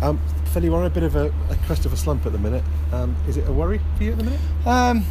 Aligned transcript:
Um, 0.00 0.20
Philly, 0.52 0.70
we're 0.70 0.78
on 0.78 0.86
a 0.86 0.90
bit 0.90 1.02
of 1.02 1.16
a, 1.16 1.26
a 1.50 1.56
crest 1.66 1.84
of 1.84 1.92
a 1.92 1.96
slump 1.96 2.24
at 2.26 2.32
the 2.32 2.38
minute. 2.38 2.64
Um, 2.92 3.16
is 3.26 3.36
it 3.36 3.48
a 3.48 3.52
worry 3.52 3.80
for 3.96 4.04
you 4.04 4.12
at 4.12 4.18
the 4.18 4.24
minute? 4.24 4.40
Um, 4.64 5.04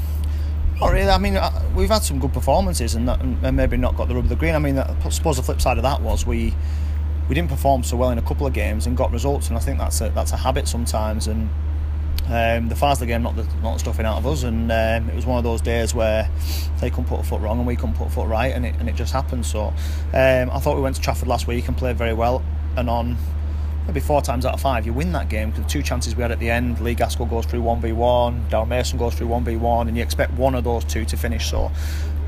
not 0.79 0.91
really. 0.91 1.09
I 1.09 1.17
mean, 1.17 1.37
uh, 1.37 1.63
we've 1.75 1.89
had 1.89 2.03
some 2.03 2.19
good 2.19 2.33
performances 2.33 2.95
and, 2.95 3.07
that, 3.07 3.21
and 3.21 3.57
maybe 3.57 3.77
not 3.77 3.97
got 3.97 4.07
the 4.07 4.15
rub 4.15 4.25
of 4.25 4.29
the 4.29 4.35
green. 4.35 4.55
I 4.55 4.59
mean, 4.59 4.77
I 4.77 5.09
suppose 5.09 5.37
the 5.37 5.43
flip 5.43 5.61
side 5.61 5.77
of 5.77 5.83
that 5.83 6.01
was 6.01 6.25
we 6.25 6.53
we 7.27 7.35
didn't 7.35 7.49
perform 7.49 7.83
so 7.83 7.97
well 7.97 8.09
in 8.11 8.17
a 8.17 8.21
couple 8.21 8.47
of 8.47 8.53
games 8.53 8.87
and 8.87 8.95
got 8.95 9.11
results, 9.11 9.49
and 9.49 9.57
I 9.57 9.59
think 9.59 9.79
that's 9.79 9.99
a 10.01 10.09
that's 10.09 10.31
a 10.31 10.37
habit 10.37 10.67
sometimes. 10.67 11.27
And 11.27 11.49
um, 12.27 12.69
the 12.69 12.75
Farsley 12.75 13.07
game 13.07 13.23
knocked 13.23 13.37
the, 13.37 13.47
knocked 13.61 13.81
stuffing 13.81 14.05
out 14.05 14.17
of 14.17 14.27
us, 14.27 14.43
and 14.43 14.71
um, 14.71 15.09
it 15.09 15.15
was 15.15 15.25
one 15.25 15.37
of 15.37 15.43
those 15.43 15.61
days 15.61 15.93
where 15.93 16.29
they 16.79 16.89
couldn't 16.89 17.05
put 17.05 17.19
a 17.19 17.23
foot 17.23 17.41
wrong 17.41 17.57
and 17.57 17.67
we 17.67 17.75
couldn't 17.75 17.95
put 17.95 18.07
a 18.07 18.09
foot 18.11 18.27
right, 18.27 18.53
and 18.53 18.65
it, 18.65 18.75
and 18.79 18.87
it 18.87 18.95
just 18.95 19.11
happened. 19.11 19.45
So 19.45 19.73
um, 20.13 20.49
I 20.51 20.59
thought 20.59 20.75
we 20.75 20.81
went 20.81 20.95
to 20.95 21.01
Trafford 21.01 21.27
last 21.27 21.47
week 21.47 21.67
and 21.67 21.75
played 21.75 21.97
very 21.97 22.13
well, 22.13 22.43
and 22.77 22.89
on 22.89 23.17
maybe 23.87 23.99
four 23.99 24.21
times 24.21 24.45
out 24.45 24.53
of 24.53 24.61
five 24.61 24.85
you 24.85 24.93
win 24.93 25.13
that 25.13 25.29
game 25.29 25.49
because 25.49 25.63
the 25.63 25.69
two 25.69 25.81
chances 25.81 26.15
we 26.15 26.21
had 26.21 26.31
at 26.31 26.39
the 26.39 26.49
end, 26.49 26.79
Lee 26.81 26.93
Gaskell 26.93 27.25
goes 27.25 27.45
through 27.45 27.61
1v1, 27.61 28.49
Darren 28.49 28.67
Mason 28.67 28.99
goes 28.99 29.15
through 29.15 29.27
1v1, 29.27 29.87
and 29.87 29.97
you 29.97 30.03
expect 30.03 30.33
one 30.33 30.55
of 30.55 30.63
those 30.63 30.83
two 30.83 31.05
to 31.05 31.17
finish. 31.17 31.49
So 31.49 31.71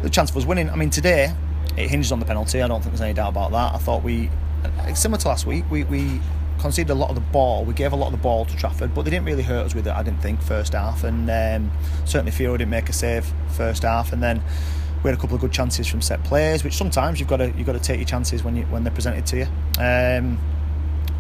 the 0.02 0.09
chance 0.09 0.30
of 0.30 0.38
us 0.38 0.45
winning, 0.45 0.69
I 0.69 0.75
mean, 0.75 0.89
today 0.89 1.33
it 1.77 1.89
hinges 1.89 2.11
on 2.11 2.19
the 2.19 2.25
penalty. 2.25 2.61
I 2.61 2.67
don't 2.67 2.81
think 2.81 2.93
there's 2.93 3.02
any 3.02 3.13
doubt 3.13 3.30
about 3.30 3.52
that. 3.52 3.75
I 3.75 3.77
thought 3.77 4.03
we, 4.03 4.30
similar 4.95 5.19
to 5.21 5.27
last 5.27 5.45
week, 5.45 5.66
we, 5.69 5.83
we 5.85 6.19
conceded 6.59 6.91
a 6.91 6.95
lot 6.95 7.09
of 7.09 7.16
the 7.16 7.21
ball. 7.21 7.66
We 7.66 7.73
gave 7.73 7.94
a 7.94 7.95
lot 7.95 8.07
of 8.07 8.11
the 8.13 8.17
ball 8.17 8.45
to 8.45 8.55
Trafford, 8.55 8.94
but 8.94 9.03
they 9.03 9.11
didn't 9.11 9.25
really 9.25 9.44
hurt 9.44 9.66
us 9.66 9.75
with 9.75 9.88
it. 9.88 9.94
I 9.94 10.03
didn't 10.03 10.21
think 10.21 10.41
first 10.41 10.73
half, 10.73 11.03
and 11.03 11.30
um, 11.30 11.71
certainly 12.05 12.31
Theo 12.31 12.55
didn't 12.57 12.69
make 12.69 12.89
a 12.89 12.94
save 12.94 13.31
first 13.52 13.83
half, 13.83 14.13
and 14.13 14.21
then 14.21 14.44
we 15.03 15.09
had 15.09 15.17
a 15.17 15.21
couple 15.21 15.35
of 15.35 15.41
good 15.41 15.53
chances 15.53 15.88
from 15.88 16.02
set 16.02 16.23
players, 16.23 16.63
which 16.63 16.75
sometimes 16.75 17.19
you've 17.19 17.30
got 17.30 17.38
to 17.38 17.47
you've 17.57 17.66
got 17.66 17.73
to 17.73 17.80
take 17.80 17.97
your 17.97 18.07
chances 18.07 18.44
when 18.44 18.55
you 18.55 18.63
when 18.63 18.83
they're 18.83 18.94
presented 18.94 19.25
to 19.27 19.38
you. 19.38 19.47
Um, 19.81 20.38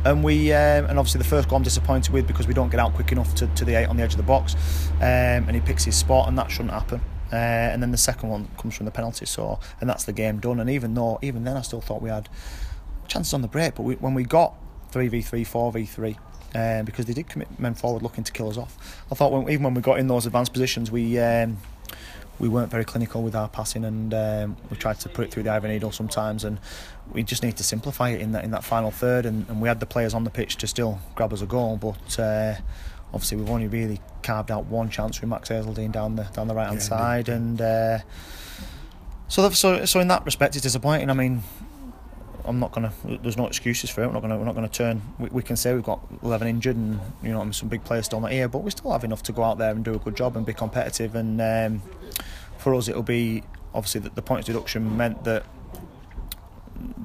and 0.05 0.23
we 0.23 0.51
um, 0.53 0.85
and 0.85 0.97
obviously 0.97 1.19
the 1.19 1.27
first 1.27 1.49
goal 1.49 1.57
I'm 1.57 1.63
disappointed 1.63 2.13
with 2.13 2.27
because 2.27 2.47
we 2.47 2.53
don't 2.53 2.69
get 2.69 2.79
out 2.79 2.93
quick 2.93 3.11
enough 3.11 3.35
to, 3.35 3.47
to 3.47 3.65
the 3.65 3.75
eight 3.75 3.85
on 3.85 3.97
the 3.97 4.03
edge 4.03 4.13
of 4.13 4.17
the 4.17 4.23
box, 4.23 4.55
um, 4.97 5.01
and 5.01 5.51
he 5.51 5.61
picks 5.61 5.83
his 5.83 5.95
spot, 5.95 6.27
and 6.27 6.37
that 6.37 6.49
shouldn't 6.51 6.73
happen. 6.73 7.01
Uh, 7.31 7.35
and 7.35 7.81
then 7.81 7.91
the 7.91 7.97
second 7.97 8.29
one 8.29 8.47
comes 8.57 8.75
from 8.75 8.85
the 8.85 8.91
penalty, 8.91 9.25
so 9.25 9.59
and 9.81 9.89
that's 9.89 10.05
the 10.05 10.13
game 10.13 10.39
done. 10.39 10.59
And 10.59 10.69
even 10.69 10.93
though 10.93 11.19
even 11.21 11.43
then 11.43 11.57
I 11.57 11.61
still 11.61 11.81
thought 11.81 12.01
we 12.01 12.09
had 12.09 12.29
chances 13.07 13.33
on 13.33 13.41
the 13.41 13.47
break, 13.47 13.75
but 13.75 13.83
we, 13.83 13.95
when 13.95 14.13
we 14.13 14.23
got 14.23 14.55
three 14.91 15.07
v 15.07 15.21
three, 15.21 15.43
four 15.43 15.71
v 15.71 15.85
three. 15.85 16.17
Um, 16.55 16.83
because 16.83 17.05
they 17.05 17.13
did 17.13 17.29
commit 17.29 17.59
men 17.59 17.75
forward 17.75 18.01
looking 18.01 18.23
to 18.23 18.31
kill 18.31 18.49
us 18.49 18.57
off. 18.57 19.05
I 19.11 19.13
thought 19.13 19.31
when, 19.31 19.47
even 19.51 19.61
when 19.65 19.75
we 19.75 19.81
got 19.81 19.99
in 19.99 20.07
those 20.07 20.25
advanced 20.25 20.51
positions, 20.51 20.89
we 20.89 21.19
um, 21.19 21.57
we 22.39 22.47
weren't 22.47 22.71
very 22.71 22.85
clinical 22.85 23.21
with 23.21 23.35
our 23.35 23.49
passing, 23.49 23.83
and 23.85 24.13
um, 24.13 24.57
we 24.69 24.77
tried 24.77 24.99
to 25.01 25.09
put 25.09 25.25
it 25.25 25.31
through 25.31 25.43
the 25.43 25.49
iron 25.49 25.63
needle 25.63 25.91
sometimes. 25.91 26.43
And 26.43 26.59
we 27.11 27.23
just 27.23 27.43
need 27.43 27.57
to 27.57 27.63
simplify 27.63 28.09
it 28.09 28.21
in 28.21 28.31
that 28.31 28.43
in 28.43 28.51
that 28.51 28.63
final 28.63 28.91
third. 28.91 29.25
And, 29.25 29.47
and 29.49 29.61
we 29.61 29.67
had 29.67 29.79
the 29.79 29.85
players 29.85 30.13
on 30.13 30.23
the 30.23 30.29
pitch 30.29 30.55
to 30.57 30.67
still 30.67 30.99
grab 31.15 31.33
us 31.33 31.41
a 31.41 31.45
goal, 31.45 31.77
but 31.77 32.19
uh, 32.19 32.55
obviously 33.13 33.37
we've 33.37 33.49
only 33.49 33.67
really 33.67 33.99
carved 34.23 34.51
out 34.51 34.65
one 34.65 34.89
chance 34.89 35.19
with 35.19 35.29
Max 35.29 35.49
Hazeldine 35.49 35.91
down 35.91 36.15
the 36.15 36.23
down 36.23 36.47
the 36.47 36.55
right 36.55 36.67
hand 36.67 36.79
yeah, 36.79 36.85
side, 36.85 37.29
and 37.29 37.61
uh, 37.61 37.99
so 39.27 39.49
so 39.49 39.85
so 39.85 39.99
in 39.99 40.07
that 40.07 40.25
respect, 40.25 40.55
it's 40.55 40.63
disappointing. 40.63 41.09
I 41.09 41.13
mean, 41.13 41.43
I'm 42.45 42.59
not 42.59 42.71
gonna. 42.71 42.91
There's 43.03 43.37
no 43.37 43.47
excuses 43.47 43.89
for 43.89 44.01
it. 44.03 44.07
We're 44.07 44.13
not 44.13 44.21
gonna. 44.21 44.37
We're 44.37 44.45
not 44.45 44.55
gonna 44.55 44.67
turn. 44.67 45.01
We, 45.19 45.29
we 45.29 45.43
can 45.43 45.55
say 45.55 45.73
we've 45.73 45.83
got 45.83 45.99
11 46.23 46.47
injured, 46.47 46.75
and 46.75 46.99
you 47.21 47.31
know 47.31 47.51
some 47.51 47.69
big 47.69 47.83
players 47.83 48.05
still 48.05 48.19
not 48.19 48.31
here, 48.31 48.47
but 48.47 48.63
we 48.63 48.71
still 48.71 48.91
have 48.91 49.03
enough 49.03 49.23
to 49.23 49.31
go 49.31 49.43
out 49.43 49.57
there 49.57 49.71
and 49.71 49.83
do 49.85 49.93
a 49.93 49.99
good 49.99 50.15
job 50.15 50.35
and 50.35 50.45
be 50.45 50.53
competitive. 50.53 51.15
And 51.15 51.39
um, 51.39 51.81
for 52.59 52.75
us, 52.75 52.87
it'll 52.87 53.03
be 53.03 53.43
obviously 53.73 54.01
that 54.01 54.15
the 54.15 54.21
points 54.21 54.47
deduction 54.47 54.97
meant 54.97 55.23
that 55.23 55.45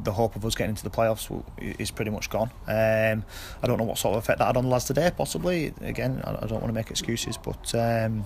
the 0.04 0.12
hope 0.12 0.36
of 0.36 0.44
us 0.44 0.54
getting 0.54 0.70
into 0.70 0.84
the 0.84 0.90
playoffs 0.90 1.42
is 1.58 1.90
pretty 1.90 2.10
much 2.10 2.30
gone. 2.30 2.50
Um, 2.66 3.24
I 3.62 3.66
don't 3.66 3.78
know 3.78 3.84
what 3.84 3.98
sort 3.98 4.16
of 4.16 4.22
effect 4.22 4.38
that 4.38 4.46
had 4.46 4.56
on 4.56 4.68
lads 4.68 4.84
today. 4.84 5.10
Possibly, 5.16 5.72
again, 5.80 6.22
I, 6.24 6.46
don't 6.46 6.60
want 6.60 6.68
to 6.68 6.72
make 6.72 6.90
excuses, 6.90 7.36
but 7.36 7.74
um, 7.74 8.24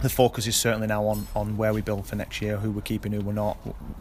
the 0.00 0.08
focus 0.08 0.46
is 0.46 0.54
certainly 0.54 0.86
now 0.86 1.04
on, 1.06 1.26
on 1.34 1.56
where 1.56 1.74
we 1.74 1.80
build 1.80 2.06
for 2.06 2.14
next 2.14 2.40
year, 2.40 2.56
who 2.56 2.70
we're 2.70 2.82
keeping, 2.82 3.12
who 3.12 3.20
we're 3.20 3.32
not. 3.32 3.58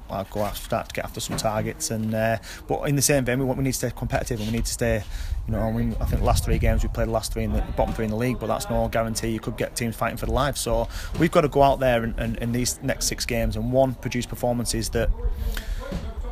I'll 0.10 0.26
go 0.26 0.42
after, 0.42 0.62
start 0.62 0.90
to 0.90 0.94
get 0.94 1.06
after 1.06 1.20
some 1.20 1.38
targets, 1.38 1.90
and 1.90 2.14
uh, 2.14 2.38
but 2.68 2.84
in 2.84 2.96
the 2.96 3.02
same 3.02 3.26
vein, 3.26 3.40
we 3.40 3.46
want 3.46 3.58
we 3.58 3.64
need 3.64 3.72
to 3.72 3.78
stay 3.78 3.92
competitive 3.96 4.40
and 4.40 4.50
we 4.50 4.58
need 4.58 4.66
to 4.66 4.72
stay. 4.72 5.04
You 5.48 5.54
know, 5.54 5.62
I 5.62 5.72
mean, 5.72 5.96
I 6.00 6.06
think 6.06 6.22
last 6.22 6.46
three 6.46 6.60
games 6.60 6.84
we 6.84 6.90
played 6.90 7.08
the 7.08 7.12
last 7.12 7.34
three 7.34 7.44
in 7.44 7.54
the 7.54 7.62
bottom 7.76 7.94
three 7.94 8.06
in 8.06 8.12
the 8.12 8.18
league, 8.18 8.40
but 8.40 8.48
that's 8.48 8.70
no 8.70 8.88
guarantee 8.90 9.30
you 9.30 9.40
could 9.40 9.58
get 9.58 9.76
teams 9.76 9.96
fighting 9.96 10.18
for 10.18 10.26
the 10.26 10.34
life. 10.34 10.58
So 10.58 10.88
we've 11.20 11.32
got 11.32 11.42
to 11.42 11.48
go 11.48 11.64
out 11.64 11.80
there 11.80 12.04
and, 12.04 12.18
and 12.20 12.38
in 12.38 12.52
these 12.52 12.82
next 12.84 13.06
six 13.06 13.26
games 13.26 13.56
and 13.56 13.72
one 13.72 13.96
produce 13.96 14.26
performances 14.26 14.90
that 14.90 15.10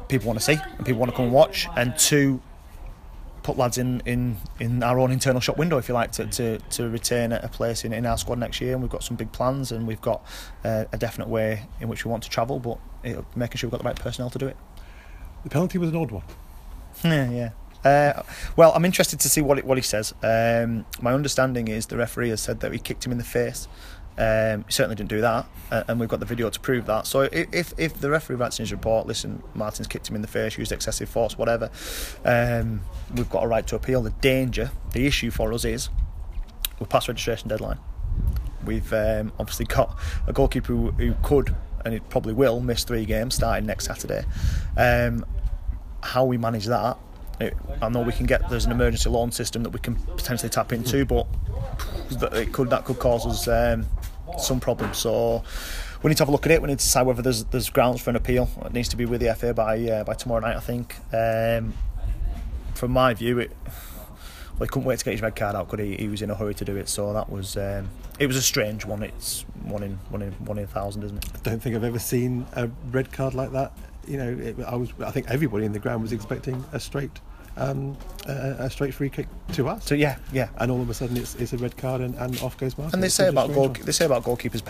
people 0.09 0.28
want 0.28 0.38
to 0.40 0.45
see 0.45 0.59
and 0.78 0.85
people 0.85 1.00
want 1.00 1.11
to 1.11 1.16
come 1.16 1.25
and 1.25 1.34
watch, 1.34 1.67
and 1.75 1.97
two 1.97 2.41
put 3.45 3.57
lads 3.57 3.78
in, 3.78 4.01
in, 4.07 4.38
in 4.59 4.81
our 4.81 5.00
own 5.00 5.11
internal 5.11 5.39
shop 5.39 5.56
window, 5.56 5.78
if 5.78 5.88
you 5.88 5.94
like, 5.94 6.11
to, 6.11 6.25
to, 6.25 6.57
to 6.57 6.89
retain 6.89 7.31
a 7.31 7.47
place 7.47 7.85
in, 7.85 7.94
in 7.94 8.03
our 8.03 8.17
squad 8.17 8.39
next 8.39 8.59
year. 8.59 8.73
And 8.73 8.81
we've 8.81 8.89
got 8.89 9.03
some 9.03 9.16
big 9.16 9.31
plans 9.31 9.72
and 9.72 9.85
we've 9.85 10.01
got 10.01 10.25
uh, 10.63 10.85
a 10.91 10.97
definite 10.97 11.29
way 11.29 11.67
in 11.79 11.88
which 11.88 12.03
we 12.03 12.11
want 12.11 12.23
to 12.23 12.29
travel, 12.29 12.59
but 12.59 12.79
it, 13.03 13.23
making 13.35 13.57
sure 13.57 13.67
we've 13.67 13.72
got 13.72 13.84
the 13.84 13.88
right 13.88 13.95
personnel 13.95 14.31
to 14.31 14.39
do 14.39 14.47
it. 14.47 14.57
The 15.44 15.51
penalty 15.51 15.78
was 15.78 15.91
an 15.91 15.95
odd 15.95 16.09
one. 16.09 16.23
yeah, 17.03 17.29
yeah. 17.29 17.50
Uh, 17.88 18.23
well, 18.55 18.72
I'm 18.73 18.84
interested 18.84 19.19
to 19.19 19.29
see 19.29 19.41
what 19.41 19.59
it, 19.59 19.66
what 19.66 19.78
he 19.78 19.84
says. 19.84 20.16
Um, 20.23 20.88
my 21.00 21.13
understanding 21.13 21.67
is 21.67 21.85
the 21.85 21.97
referee 21.97 22.29
has 22.29 22.41
said 22.41 22.61
that 22.61 22.73
he 22.73 22.79
kicked 22.79 23.05
him 23.05 23.11
in 23.11 23.19
the 23.19 23.23
face. 23.23 23.67
Um, 24.18 24.64
he 24.66 24.72
certainly 24.72 24.96
didn't 24.96 25.09
do 25.09 25.22
that, 25.22 25.46
uh, 25.72 25.84
and 25.88 26.00
we've 26.00 26.08
got 26.08 26.22
the 26.22 26.26
video 26.26 26.50
to 26.50 26.59
prove 26.59 26.86
that. 26.86 27.06
So 27.06 27.22
if 27.22 27.74
if 27.78 28.00
the 28.00 28.09
referee 28.09 28.38
writes 28.38 28.59
in 28.59 28.64
his 28.64 28.72
report, 28.72 29.08
listen, 29.08 29.44
Martin's 29.53 29.88
kicked 29.88 30.09
him 30.09 30.16
in 30.16 30.22
the 30.22 30.28
face, 30.28 30.58
used 30.58 30.72
excessive 30.72 31.09
force, 31.09 31.38
whatever, 31.38 31.70
um, 32.24 32.81
we've 33.14 33.30
got 33.30 33.44
a 33.44 33.48
right 33.48 33.68
to 33.68 33.76
appeal. 33.76 34.02
The 34.02 34.12
danger, 34.12 34.72
the 34.94 35.06
issue 35.06 35.31
for 35.31 35.52
us 35.52 35.66
is 35.66 35.90
we're 36.80 36.88
past 36.88 37.08
registration 37.08 37.50
deadline. 37.50 37.80
We've 38.66 38.92
um, 38.94 39.34
obviously 39.38 39.66
got 39.66 39.98
a 40.28 40.34
goalkeeper 40.34 40.68
who, 40.68 40.92
who, 40.92 41.14
could 41.22 41.56
and 41.84 41.94
it 41.94 42.09
probably 42.09 42.34
will 42.34 42.59
miss 42.62 42.84
three 42.84 43.06
games 43.06 43.36
starting 43.36 43.66
next 43.66 43.86
Saturday. 43.86 44.24
Um, 44.76 45.26
how 46.02 46.26
we 46.26 46.38
manage 46.38 46.66
that 46.66 46.97
I 47.82 47.90
know 47.90 48.02
we 48.02 48.14
can 48.14 48.26
get 48.26 48.50
there's 48.50 48.66
an 48.66 48.72
emergency 48.72 49.09
loan 49.09 49.32
system 49.32 49.64
that 49.64 49.72
we 49.72 49.80
can 49.80 49.96
potentially 49.96 50.50
tap 50.50 50.72
into, 50.72 51.06
but 51.06 51.28
it 52.34 52.53
could 52.53 52.70
that 52.70 52.86
could 52.86 53.00
cause 53.00 53.26
us 53.26 53.47
um, 53.47 53.86
some 54.38 54.59
problems. 54.59 54.97
So 54.97 55.44
we 56.03 56.09
need 56.09 56.18
to 56.18 56.22
have 56.24 56.30
a 56.30 56.31
look 56.31 56.46
at 56.46 56.52
it. 56.52 56.62
We 56.62 56.68
need 56.68 56.80
to 56.80 56.86
decide 56.86 57.06
whether 57.06 57.22
there's 57.22 57.46
there's 57.46 57.69
grounds 57.69 58.02
for 58.02 58.09
an 58.09 58.16
appeal. 58.16 58.50
It 58.66 58.74
needs 58.74 58.90
to 58.90 58.97
be 58.97 59.06
with 59.06 59.22
the 59.22 59.34
FA 59.36 59.53
by 59.53 59.80
uh, 59.90 60.03
by 60.03 60.13
tomorrow 60.13 60.41
night, 60.41 60.58
I 60.58 60.59
think. 60.59 60.96
Um, 61.13 61.74
from 62.74 62.91
my 62.91 63.14
view, 63.14 63.40
it 63.40 63.52
well, 64.58 64.66
he 64.66 64.68
couldn't 64.68 64.85
wait 64.85 65.00
to 65.00 65.06
get 65.06 65.12
his 65.12 65.22
red 65.22 65.35
card 65.35 65.56
out, 65.56 65.69
could 65.69 65.80
he? 65.80 65.96
He 65.96 66.08
was 66.08 66.22
in 66.22 66.30
a 66.30 66.35
hurry 66.35 66.53
to 66.56 66.66
do 66.66 66.75
it, 66.75 66.90
so 66.90 67.14
that 67.14 67.30
was 67.30 67.58
um, 67.58 67.90
it 68.19 68.28
was 68.28 68.35
a 68.35 68.41
strange 68.41 68.85
one. 68.85 69.03
It's 69.03 69.46
one 69.64 69.84
in 69.84 70.00
one 70.09 70.22
in 70.22 70.31
one 70.34 70.58
in 70.58 70.64
a 70.66 70.68
thousand, 70.68 71.03
isn't 71.03 71.18
it? 71.18 71.31
I 71.35 71.50
don't 71.50 71.62
think 71.62 71.75
I've 71.75 71.84
ever 71.84 72.00
seen 72.00 72.46
a 72.53 72.69
red 72.91 73.12
card 73.12 73.34
like 73.34 73.52
that 73.52 73.74
you 74.08 74.18
know, 74.18 74.30
it, 74.30 74.59
I 74.66 74.75
was. 74.75 74.90
I 75.03 75.12
think 75.12 75.30
everybody 75.30 75.66
in 75.66 75.72
the 75.72 75.80
ground 75.80 76.02
was 76.02 76.12
expecting 76.12 76.64
a 76.72 76.80
straight, 76.80 77.19
um, 77.57 77.95
a, 78.27 78.55
a, 78.59 78.69
straight 78.69 78.93
free 78.93 79.09
kick 79.09 79.27
to 79.53 79.67
us. 79.67 79.85
So 79.85 79.95
yeah, 79.95 80.17
yeah. 80.33 80.49
And 80.57 80.71
all 80.71 80.81
of 80.81 80.89
a 80.89 80.93
sudden, 80.93 81.17
it's, 81.17 81.35
it's 81.35 81.53
a 81.53 81.57
red 81.57 81.77
card, 81.77 82.01
and, 82.01 82.16
and 82.16 82.38
off 82.41 82.57
goes 82.57 82.77
Martin. 82.77 82.95
And 82.95 83.03
they 83.03 83.09
say 83.09 83.27
about 83.29 83.53
goal, 83.53 83.69
they 83.69 83.91
say 83.91 84.05
about 84.05 84.23
goalkeepers 84.23 84.61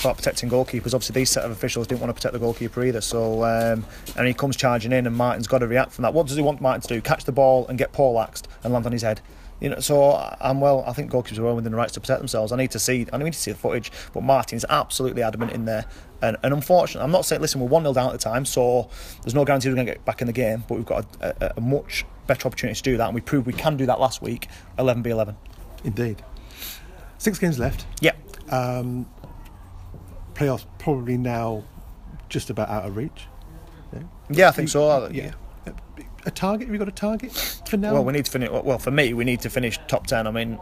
about 0.00 0.16
protecting 0.16 0.50
goalkeepers. 0.50 0.94
Obviously, 0.94 1.14
these 1.14 1.30
set 1.30 1.44
of 1.44 1.50
officials 1.50 1.86
didn't 1.86 2.00
want 2.00 2.10
to 2.10 2.14
protect 2.14 2.32
the 2.32 2.38
goalkeeper 2.38 2.84
either. 2.84 3.00
So 3.00 3.44
um, 3.44 3.84
and 4.16 4.26
he 4.26 4.34
comes 4.34 4.56
charging 4.56 4.92
in, 4.92 5.06
and 5.06 5.16
Martin's 5.16 5.46
got 5.46 5.58
to 5.58 5.66
react 5.66 5.92
from 5.92 6.02
that. 6.02 6.14
What 6.14 6.26
does 6.26 6.36
he 6.36 6.42
want 6.42 6.60
Martin 6.60 6.80
to 6.82 6.88
do? 6.88 7.00
Catch 7.00 7.24
the 7.24 7.32
ball 7.32 7.66
and 7.68 7.78
get 7.78 7.92
poleaxed 7.92 8.48
and 8.62 8.72
land 8.72 8.86
on 8.86 8.92
his 8.92 9.02
head. 9.02 9.20
You 9.60 9.70
know, 9.70 9.80
so 9.80 10.36
I'm 10.40 10.60
well. 10.60 10.84
I 10.86 10.92
think 10.92 11.10
goalkeepers 11.12 11.38
are 11.38 11.44
well 11.44 11.56
within 11.56 11.70
the 11.70 11.78
rights 11.78 11.92
to 11.94 12.00
protect 12.00 12.18
themselves. 12.18 12.50
I 12.50 12.56
need 12.56 12.72
to 12.72 12.78
see. 12.78 13.06
I 13.12 13.18
need 13.18 13.32
to 13.32 13.38
see 13.38 13.52
the 13.52 13.56
footage. 13.56 13.92
But 14.12 14.24
Martin's 14.24 14.64
absolutely 14.68 15.22
adamant 15.22 15.52
in 15.52 15.64
there, 15.64 15.84
and, 16.20 16.36
and 16.42 16.52
unfortunately, 16.52 17.04
I'm 17.04 17.12
not 17.12 17.24
saying. 17.24 17.40
Listen, 17.40 17.60
we're 17.60 17.68
one 17.68 17.82
0 17.82 17.94
down 17.94 18.08
at 18.08 18.12
the 18.12 18.18
time, 18.18 18.44
so 18.44 18.90
there's 19.22 19.34
no 19.34 19.44
guarantee 19.44 19.68
we're 19.68 19.76
going 19.76 19.86
to 19.86 19.92
get 19.92 20.04
back 20.04 20.20
in 20.20 20.26
the 20.26 20.32
game. 20.32 20.64
But 20.68 20.74
we've 20.74 20.86
got 20.86 21.06
a, 21.20 21.36
a, 21.40 21.52
a 21.56 21.60
much 21.60 22.04
better 22.26 22.46
opportunity 22.46 22.76
to 22.76 22.82
do 22.82 22.96
that, 22.96 23.06
and 23.06 23.14
we 23.14 23.20
proved 23.20 23.46
we 23.46 23.52
can 23.52 23.76
do 23.76 23.86
that 23.86 24.00
last 24.00 24.22
week. 24.22 24.48
11 24.78 25.02
b 25.02 25.10
11. 25.10 25.36
Indeed. 25.84 26.22
Six 27.18 27.38
games 27.38 27.58
left. 27.58 27.86
Yep. 28.00 28.16
Um, 28.52 29.06
playoffs 30.34 30.66
probably 30.78 31.16
now 31.16 31.64
just 32.28 32.50
about 32.50 32.68
out 32.68 32.84
of 32.86 32.96
reach. 32.96 33.26
Yeah, 33.92 34.02
yeah 34.30 34.48
I 34.48 34.50
think 34.52 34.68
so. 34.68 35.08
Yeah 35.08 35.32
a 36.26 36.30
target? 36.30 36.66
Have 36.66 36.72
you 36.72 36.78
got 36.78 36.88
a 36.88 36.92
target 36.92 37.32
for 37.68 37.76
now? 37.76 37.92
Well, 37.92 38.04
we 38.04 38.12
need 38.12 38.24
to 38.24 38.30
finish. 38.30 38.50
Well, 38.50 38.78
for 38.78 38.90
me, 38.90 39.12
we 39.14 39.24
need 39.24 39.40
to 39.40 39.50
finish 39.50 39.78
top 39.88 40.06
ten. 40.06 40.26
I 40.26 40.30
mean, 40.30 40.58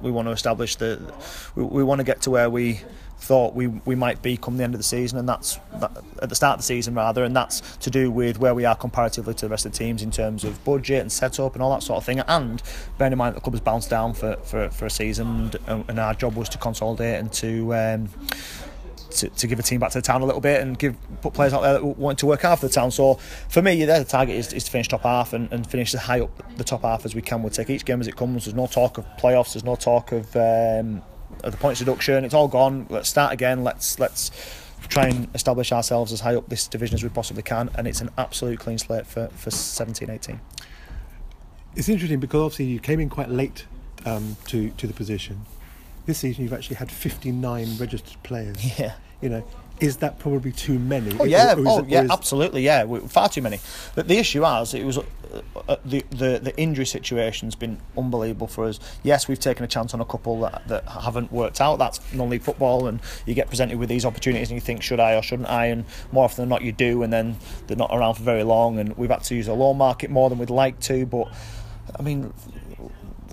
we 0.00 0.10
want 0.10 0.28
to 0.28 0.32
establish 0.32 0.76
the. 0.76 1.12
We, 1.54 1.64
we 1.64 1.84
want 1.84 2.00
to 2.00 2.04
get 2.04 2.22
to 2.22 2.30
where 2.30 2.50
we 2.50 2.80
thought 3.18 3.54
we 3.54 3.68
we 3.68 3.94
might 3.94 4.22
be 4.22 4.36
come 4.36 4.56
the 4.56 4.64
end 4.64 4.74
of 4.74 4.78
the 4.78 4.84
season, 4.84 5.18
and 5.18 5.28
that's 5.28 5.58
that, 5.80 5.90
at 6.22 6.28
the 6.28 6.34
start 6.34 6.54
of 6.54 6.60
the 6.60 6.64
season 6.64 6.94
rather, 6.94 7.24
and 7.24 7.34
that's 7.34 7.76
to 7.78 7.90
do 7.90 8.10
with 8.10 8.38
where 8.38 8.54
we 8.54 8.64
are 8.64 8.76
comparatively 8.76 9.34
to 9.34 9.46
the 9.46 9.50
rest 9.50 9.66
of 9.66 9.72
the 9.72 9.78
teams 9.78 10.02
in 10.02 10.10
terms 10.10 10.44
of 10.44 10.62
budget 10.64 11.00
and 11.00 11.10
setup 11.10 11.54
and 11.54 11.62
all 11.62 11.72
that 11.72 11.82
sort 11.82 11.98
of 11.98 12.04
thing. 12.04 12.20
And 12.20 12.62
bearing 12.98 13.12
in 13.12 13.18
mind 13.18 13.34
that 13.34 13.40
the 13.40 13.42
club 13.42 13.54
has 13.54 13.60
bounced 13.60 13.90
down 13.90 14.14
for, 14.14 14.36
for, 14.44 14.70
for 14.70 14.86
a 14.86 14.90
season, 14.90 15.52
and, 15.66 15.84
and 15.88 15.98
our 15.98 16.14
job 16.14 16.36
was 16.36 16.48
to 16.50 16.58
consolidate 16.58 17.20
and 17.20 17.32
to. 17.34 17.74
Um, 17.74 18.08
to, 19.14 19.28
to 19.28 19.46
give 19.46 19.58
a 19.60 19.62
team 19.62 19.80
back 19.80 19.90
to 19.92 19.98
the 19.98 20.02
town 20.02 20.22
a 20.22 20.24
little 20.24 20.40
bit 20.40 20.60
and 20.60 20.76
give 20.76 20.96
put 21.20 21.34
players 21.34 21.52
out 21.52 21.62
there 21.62 21.74
that 21.74 21.84
want 21.84 22.18
to 22.18 22.26
work 22.26 22.42
hard 22.42 22.58
for 22.58 22.66
the 22.66 22.72
town. 22.72 22.90
So 22.90 23.14
for 23.48 23.62
me, 23.62 23.84
the 23.84 24.04
target 24.04 24.34
is, 24.34 24.52
is 24.52 24.64
to 24.64 24.70
finish 24.72 24.88
top 24.88 25.02
half 25.02 25.32
and, 25.32 25.52
and 25.52 25.64
finish 25.64 25.94
as 25.94 26.00
high 26.00 26.20
up 26.20 26.56
the 26.56 26.64
top 26.64 26.82
half 26.82 27.04
as 27.04 27.14
we 27.14 27.22
can. 27.22 27.40
We'll 27.42 27.50
take 27.50 27.70
each 27.70 27.84
game 27.84 28.00
as 28.00 28.08
it 28.08 28.16
comes. 28.16 28.44
There's 28.44 28.56
no 28.56 28.66
talk 28.66 28.98
of 28.98 29.06
playoffs. 29.16 29.52
There's 29.54 29.64
no 29.64 29.76
talk 29.76 30.10
of, 30.10 30.34
um, 30.34 31.02
the 31.50 31.56
points 31.56 31.80
deduction. 31.80 32.24
It's 32.24 32.34
all 32.34 32.48
gone. 32.48 32.86
Let's 32.88 33.08
start 33.08 33.32
again. 33.32 33.64
Let's 33.64 33.98
let's 33.98 34.30
try 34.88 35.06
and 35.08 35.28
establish 35.34 35.72
ourselves 35.72 36.12
as 36.12 36.20
high 36.20 36.36
up 36.36 36.48
this 36.48 36.66
division 36.66 36.94
as 36.94 37.02
we 37.02 37.08
possibly 37.08 37.42
can. 37.42 37.70
And 37.76 37.86
it's 37.88 38.00
an 38.00 38.10
absolute 38.18 38.60
clean 38.60 38.78
slate 38.78 39.06
for 39.06 39.28
for 39.28 39.50
17, 39.50 40.10
18. 40.10 40.40
It's 41.76 41.88
interesting 41.88 42.20
because 42.20 42.40
obviously 42.40 42.66
you 42.66 42.80
came 42.80 43.00
in 43.00 43.08
quite 43.08 43.30
late 43.30 43.66
um, 44.04 44.36
to 44.46 44.70
to 44.70 44.86
the 44.86 44.92
position. 44.92 45.44
This 46.06 46.18
season 46.18 46.44
you've 46.44 46.52
actually 46.52 46.76
had 46.76 46.90
59 46.90 47.76
registered 47.78 48.22
players. 48.22 48.56
Yeah. 48.78 48.94
You 49.22 49.30
know, 49.30 49.44
is 49.84 49.98
that 49.98 50.18
probably 50.18 50.52
too 50.52 50.78
many? 50.78 51.16
Oh 51.20 51.24
yeah, 51.24 51.54
Or- 51.54 51.58
or 51.60 51.66
oh 51.68 51.78
it- 51.80 51.88
yeah, 51.88 52.06
absolutely, 52.10 52.62
yeah. 52.62 52.84
Far 53.08 53.28
too 53.28 53.42
many. 53.42 53.58
But 53.94 54.08
the 54.08 54.18
issue 54.18 54.44
is, 54.44 54.74
it 54.74 54.84
was 54.84 54.98
uh, 54.98 55.02
uh, 55.68 55.76
the 55.84 56.04
the 56.10 56.38
the 56.42 56.56
injury 56.56 56.86
situation's 56.86 57.54
been 57.54 57.78
unbelievable 57.96 58.46
for 58.46 58.64
us. 58.64 58.78
Yes, 59.02 59.28
we've 59.28 59.38
taken 59.38 59.64
a 59.64 59.68
chance 59.68 59.92
on 59.94 60.00
a 60.00 60.04
couple 60.04 60.40
that, 60.40 60.62
that 60.68 60.84
haven't 60.88 61.30
worked 61.32 61.60
out. 61.60 61.78
That's 61.78 61.98
non-league 62.14 62.42
football, 62.42 62.86
and 62.86 63.00
you 63.26 63.34
get 63.34 63.48
presented 63.48 63.78
with 63.78 63.88
these 63.88 64.04
opportunities, 64.06 64.48
and 64.50 64.56
you 64.56 64.60
think, 64.60 64.82
should 64.82 65.00
I 65.00 65.14
or 65.16 65.22
shouldn't 65.22 65.50
I? 65.50 65.66
And 65.66 65.84
more 66.12 66.24
often 66.24 66.42
than 66.42 66.48
not, 66.48 66.62
you 66.62 66.72
do, 66.72 67.02
and 67.02 67.12
then 67.12 67.36
they're 67.66 67.76
not 67.76 67.90
around 67.92 68.14
for 68.14 68.22
very 68.22 68.42
long. 68.44 68.78
And 68.78 68.96
we've 68.96 69.10
had 69.10 69.24
to 69.24 69.34
use 69.34 69.48
a 69.48 69.54
loan 69.54 69.76
market 69.76 70.10
more 70.10 70.28
than 70.30 70.38
we'd 70.38 70.50
like 70.50 70.80
to, 70.80 71.04
but 71.06 71.26
I 71.98 72.02
mean. 72.02 72.32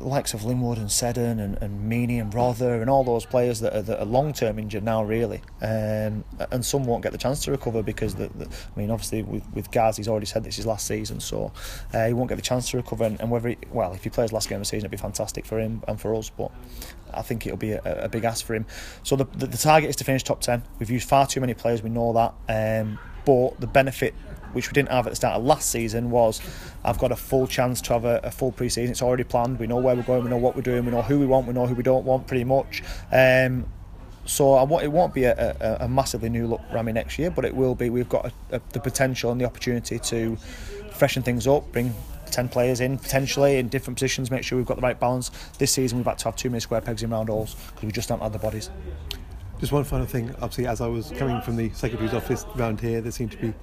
The 0.01 0.07
likes 0.07 0.33
of 0.33 0.44
Linwood 0.44 0.80
and 0.80 0.92
Seddon 0.92 1.39
and, 1.39 1.62
and 1.62 1.88
Meany 1.88 2.18
and 2.18 2.33
Rother 2.33 2.81
and 2.81 2.89
all 2.89 3.03
those 3.03 3.24
players 3.24 3.59
that 3.59 3.75
are, 3.75 3.81
that 3.83 4.00
are 4.00 4.06
long 4.06 4.33
term 4.33 4.57
injured 4.57 4.83
now, 4.83 5.03
really. 5.03 5.42
Um, 5.62 6.24
and 6.51 6.65
some 6.65 6.86
won't 6.86 7.03
get 7.03 7.12
the 7.12 7.19
chance 7.19 7.44
to 7.45 7.51
recover 7.51 7.83
because, 7.83 8.15
the, 8.15 8.30
the, 8.30 8.45
I 8.45 8.80
mean, 8.80 8.89
obviously 8.89 9.21
with, 9.21 9.44
with 9.53 9.69
Gaz, 9.69 9.98
he's 9.98 10.07
already 10.07 10.25
said 10.25 10.44
this 10.44 10.57
is 10.57 10.65
last 10.65 10.88
season, 10.88 11.19
so 11.19 11.51
uh, 11.94 12.07
he 12.07 12.13
won't 12.13 12.30
get 12.30 12.36
the 12.36 12.42
chance 12.42 12.71
to 12.71 12.77
recover. 12.77 13.03
And, 13.03 13.19
and 13.21 13.30
whether, 13.30 13.50
he, 13.50 13.57
well, 13.71 13.94
if 13.94 14.03
he 14.03 14.09
plays 14.09 14.33
last 14.33 14.50
game 14.50 14.56
of 14.56 14.62
the 14.62 14.65
season, 14.65 14.86
it'd 14.86 14.92
be 14.92 14.98
fantastic 14.98 15.45
for 15.45 15.59
him 15.59 15.83
and 15.88 16.01
for 16.01 16.15
us, 16.15 16.31
but 16.31 16.51
I 17.13 17.21
think 17.21 17.45
it'll 17.45 17.57
be 17.57 17.74
a, 17.74 17.81
a 17.86 18.09
big 18.09 18.24
ask 18.24 18.44
for 18.44 18.56
him. 18.56 18.65
So 19.04 19.15
the, 19.15 19.25
the, 19.25 19.45
the 19.45 19.57
target 19.57 19.92
is 19.92 19.95
to 19.97 20.04
finish 20.04 20.24
top 20.24 20.42
10. 20.42 20.63
We've 20.80 20.89
used 20.89 21.07
far 21.07 21.27
too 21.27 21.42
many 21.42 21.54
players, 21.54 21.83
we 21.83 21.92
know 21.92 22.13
that. 22.13 22.81
Um, 22.81 22.97
but 23.25 23.59
the 23.59 23.68
benefit 23.68 24.13
which 24.53 24.69
we 24.69 24.73
didn't 24.73 24.89
have 24.89 25.07
at 25.07 25.12
the 25.12 25.15
start 25.15 25.35
of 25.35 25.44
last 25.44 25.69
season 25.69 26.12
was 26.12 26.41
I've 26.83 26.97
got 26.97 27.12
a 27.12 27.15
full 27.15 27.47
chance 27.47 27.81
to 27.83 27.94
have 27.94 28.06
a, 28.06 28.19
a 28.23 28.31
full 28.31 28.51
pre-season. 28.51 28.91
It's 28.91 29.01
already 29.01 29.23
planned. 29.23 29.59
We 29.59 29.68
know 29.68 29.77
where 29.77 29.95
we're 29.95 30.03
going. 30.03 30.23
We 30.23 30.29
know 30.29 30.38
what 30.38 30.56
we're 30.56 30.62
doing. 30.62 30.85
We 30.85 30.91
know 30.91 31.01
who 31.01 31.19
we 31.19 31.25
want. 31.25 31.47
We 31.47 31.53
know 31.53 31.65
who 31.65 31.75
we 31.75 31.83
don't 31.83 32.06
want. 32.06 32.27
Pretty 32.27 32.44
much. 32.44 32.83
Um, 33.12 33.65
so 34.25 34.53
I 34.53 34.83
it 34.83 34.91
won't 34.91 35.13
be 35.13 35.23
a, 35.23 35.56
a, 35.59 35.85
a 35.85 35.88
massively 35.88 36.29
new 36.29 36.47
look 36.47 36.62
Rami 36.71 36.94
next 36.94 37.18
year, 37.18 37.31
but 37.31 37.45
it 37.45 37.56
will 37.56 37.75
be. 37.75 37.89
We've 37.89 38.09
got 38.09 38.31
the 38.50 38.79
potential 38.79 39.31
and 39.31 39.41
the 39.41 39.45
opportunity 39.45 40.00
to 40.00 40.35
freshen 40.91 41.23
things 41.23 41.47
up, 41.47 41.71
bring 41.71 41.94
10 42.31 42.50
players 42.50 42.79
in 42.79 42.97
potentially 42.97 43.57
in 43.57 43.68
different 43.68 43.97
positions, 43.97 44.31
make 44.31 44.44
sure 44.44 44.57
we've 44.57 44.68
got 44.68 44.77
the 44.77 44.81
right 44.81 45.00
balance. 45.00 45.31
This 45.57 45.71
season 45.71 45.97
we've 45.97 46.06
had 46.06 46.18
to 46.19 46.25
have 46.25 46.35
too 46.35 46.50
many 46.50 46.59
square 46.59 46.81
pegs 46.81 47.03
in 47.03 47.09
round 47.09 47.29
holes 47.29 47.56
because 47.56 47.83
we 47.83 47.91
just 47.91 48.09
don't 48.09 48.21
have 48.21 48.33
the 48.33 48.39
bodies. 48.39 48.69
Just 49.61 49.71
one 49.71 49.83
final 49.83 50.07
thing. 50.07 50.31
Obviously, 50.41 50.65
as 50.67 50.81
I 50.81 50.87
was 50.87 51.11
coming 51.11 51.39
from 51.41 51.55
the 51.55 51.69
secretary's 51.69 52.13
office 52.15 52.45
round 52.55 52.81
here, 52.81 52.99
there 52.99 53.11
seemed 53.11 53.31
to 53.33 53.37
be 53.37 53.53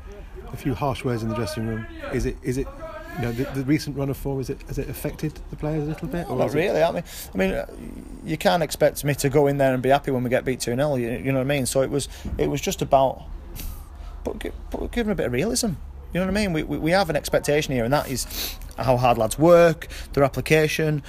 a 0.52 0.56
few 0.56 0.72
harsh 0.72 1.04
words 1.04 1.22
in 1.24 1.28
the 1.28 1.34
dressing 1.34 1.66
room. 1.66 1.86
Is 2.12 2.24
it? 2.24 2.36
Is 2.42 2.56
it? 2.56 2.68
You 3.16 3.22
know, 3.22 3.32
the, 3.32 3.44
the 3.46 3.64
recent 3.64 3.96
run 3.96 4.08
of 4.08 4.16
form 4.16 4.38
is 4.40 4.48
it? 4.48 4.62
Has 4.68 4.78
it 4.78 4.88
affected 4.88 5.32
the 5.50 5.56
players 5.56 5.82
a 5.82 5.86
little 5.86 6.06
bit? 6.06 6.28
Not 6.28 6.46
is 6.46 6.54
it- 6.54 6.58
really. 6.58 6.82
I 6.84 6.92
mean, 6.92 7.02
I 7.34 7.36
mean, 7.36 7.50
uh, 7.50 7.66
you 8.24 8.36
can't 8.38 8.62
expect 8.62 9.04
me 9.04 9.12
to 9.16 9.28
go 9.28 9.48
in 9.48 9.58
there 9.58 9.74
and 9.74 9.82
be 9.82 9.88
happy 9.88 10.12
when 10.12 10.22
we 10.22 10.30
get 10.30 10.44
beat 10.44 10.60
two 10.60 10.74
0 10.76 10.94
you, 10.94 11.08
you 11.10 11.32
know 11.32 11.38
what 11.40 11.40
I 11.40 11.44
mean? 11.44 11.66
So 11.66 11.82
it 11.82 11.90
was, 11.90 12.08
it 12.38 12.48
was 12.48 12.60
just 12.60 12.80
about, 12.80 13.24
but, 14.22 14.38
but 14.70 14.92
give 14.92 15.06
them 15.06 15.10
a 15.10 15.14
bit 15.16 15.26
of 15.26 15.32
realism. 15.32 15.70
You 16.12 16.20
know 16.20 16.26
what 16.26 16.36
I 16.36 16.40
mean? 16.40 16.52
We, 16.52 16.62
we 16.62 16.78
we 16.78 16.90
have 16.92 17.10
an 17.10 17.16
expectation 17.16 17.74
here, 17.74 17.84
and 17.84 17.92
that 17.92 18.08
is 18.08 18.56
how 18.78 18.96
hard 18.96 19.18
lads 19.18 19.36
work, 19.38 19.88
their 20.12 20.22
application. 20.24 21.02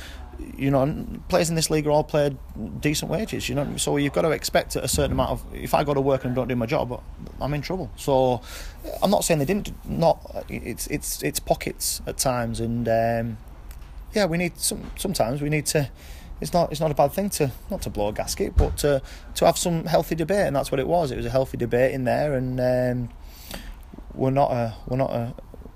You 0.56 0.72
know, 0.72 1.06
players 1.28 1.50
in 1.50 1.56
this 1.56 1.70
league 1.70 1.88
are 1.88 1.92
all 1.92 2.04
paid 2.04 2.38
decent 2.82 3.12
wages. 3.12 3.50
You 3.50 3.56
know, 3.56 3.78
so 3.78 3.98
you've 3.98 4.14
got 4.14 4.24
to 4.24 4.32
expect 4.32 4.76
a 4.76 4.88
certain 4.88 5.14
amount 5.14 5.32
of. 5.32 5.44
If 5.54 5.74
I 5.74 5.84
go 5.84 5.94
to 5.94 6.02
work 6.02 6.26
and 6.26 6.36
don't 6.36 6.48
do 6.48 6.56
my 6.56 6.66
job, 6.66 7.02
I'm 7.40 7.54
in 7.54 7.62
trouble. 7.62 7.92
So 7.96 8.42
I'm 9.02 9.12
not 9.12 9.24
saying 9.24 9.40
they 9.40 9.46
didn't. 9.46 9.72
Not 9.88 10.46
it's 10.50 10.88
it's 10.88 11.24
it's 11.24 11.40
pockets 11.40 12.02
at 12.08 12.18
times, 12.18 12.60
and 12.60 12.88
um, 12.88 13.38
yeah, 14.14 14.26
we 14.26 14.38
need 14.38 14.58
some. 14.58 14.92
Sometimes 14.98 15.42
we 15.42 15.50
need 15.50 15.66
to. 15.68 15.90
It's 16.42 16.54
not. 16.54 16.72
It's 16.72 16.82
not 16.82 16.92
a 16.92 16.96
bad 16.96 17.12
thing 17.12 17.30
to 17.32 17.52
not 17.70 17.82
to 17.84 17.90
blow 17.90 18.10
a 18.10 18.14
gasket, 18.14 18.56
but 18.56 18.78
to 18.78 19.02
to 19.36 19.46
have 19.46 19.58
some 19.58 19.86
healthy 19.86 20.16
debate, 20.16 20.48
and 20.48 20.56
that's 20.56 20.72
what 20.72 20.80
it 20.80 20.88
was. 20.88 21.12
It 21.12 21.18
was 21.18 21.26
a 21.26 21.30
healthy 21.30 21.58
debate 21.58 21.94
in 21.94 22.06
there, 22.06 22.34
and 22.34 22.60
um, 22.60 23.10
we're 24.14 24.32
not 24.32 24.52
a 24.52 24.76
we're 24.88 24.98
not 24.98 25.12
a 25.12 25.34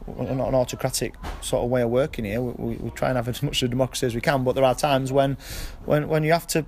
we're 0.08 0.34
not 0.34 0.50
an 0.50 0.56
autocratic 0.56 1.16
sort 1.44 1.64
of 1.64 1.70
way 1.70 1.82
of 1.82 1.90
working 1.90 2.26
here. 2.26 2.42
We, 2.42 2.52
we, 2.70 2.76
we 2.76 2.90
try 2.92 3.10
and 3.10 3.18
have 3.18 3.28
as 3.28 3.44
much 3.44 3.62
of 3.64 3.70
democracy 3.70 4.06
as 4.06 4.16
we 4.16 4.22
can, 4.22 4.44
but 4.44 4.56
there 4.56 4.64
are 4.64 4.76
times 4.76 5.12
when 5.12 5.38
when 5.86 6.08
when 6.08 6.24
you 6.24 6.32
have 6.32 6.48
to 6.48 6.66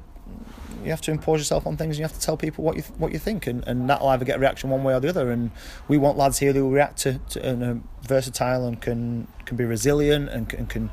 you 0.83 0.91
have 0.91 1.01
to 1.01 1.11
impose 1.11 1.39
yourself 1.39 1.65
on 1.65 1.77
things 1.77 1.95
and 1.95 1.99
you 1.99 2.03
have 2.03 2.13
to 2.13 2.19
tell 2.19 2.37
people 2.37 2.63
what 2.63 2.75
you 2.77 2.83
what 2.97 3.11
you 3.11 3.19
think 3.19 3.47
and, 3.47 3.67
and 3.67 3.89
that'll 3.89 4.07
either 4.09 4.25
get 4.25 4.37
a 4.37 4.39
reaction 4.39 4.69
one 4.69 4.83
way 4.83 4.93
or 4.93 4.99
the 4.99 5.09
other. 5.09 5.31
And 5.31 5.51
we 5.87 5.97
want 5.97 6.17
lads 6.17 6.39
here 6.39 6.53
who 6.53 6.69
react 6.69 6.97
to, 6.99 7.19
to 7.29 7.45
and 7.45 7.63
are 7.63 7.79
versatile 8.03 8.67
and 8.67 8.79
can 8.81 9.27
can 9.45 9.57
be 9.57 9.63
resilient 9.65 10.29
and, 10.29 10.47
can- 10.49 10.59
and 10.59 10.69
can 10.69 10.89